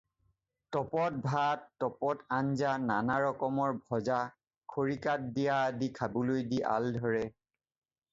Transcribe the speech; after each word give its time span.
তপত 0.73 1.11
ভাত, 1.29 1.67
তপত 1.83 2.21
আঞ্জা, 2.37 2.71
নানা 2.91 3.17
ৰকমৰ 3.25 3.75
ভজা, 3.91 4.17
খৰিকাত 4.75 5.29
দিয়া 5.37 5.53
আদি 5.75 5.91
খাবলৈ 6.01 6.43
দি 6.55 6.63
আল 6.77 6.89
ধৰে। 6.97 7.23